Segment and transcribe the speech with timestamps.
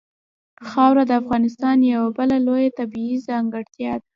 [0.69, 4.05] خاوره د افغانستان یوه بله لویه طبیعي ځانګړتیا ده.